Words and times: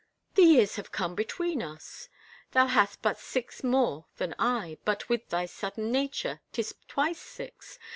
"The 0.33 0.41
years 0.41 0.77
have 0.77 0.91
come 0.91 1.13
between 1.13 1.61
us. 1.61 2.09
Thou 2.53 2.65
hast 2.65 3.03
but 3.03 3.19
six 3.19 3.63
more 3.63 4.07
than 4.17 4.33
I 4.39 4.79
but 4.83 5.07
with 5.09 5.29
thy 5.29 5.45
South 5.45 5.77
em 5.77 5.91
nature 5.91 6.41
'tis 6.53 6.73
twice 6.87 7.19
six. 7.21 7.77